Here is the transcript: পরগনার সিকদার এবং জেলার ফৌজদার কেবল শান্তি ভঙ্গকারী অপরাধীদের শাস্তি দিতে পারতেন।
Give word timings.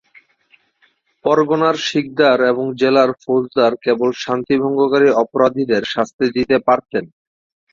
পরগনার 1.25 1.75
সিকদার 1.87 2.39
এবং 2.51 2.65
জেলার 2.79 3.11
ফৌজদার 3.21 3.73
কেবল 3.83 4.09
শান্তি 4.23 4.55
ভঙ্গকারী 4.61 5.09
অপরাধীদের 5.23 5.83
শাস্তি 5.93 6.25
দিতে 6.35 6.57
পারতেন। 6.67 7.05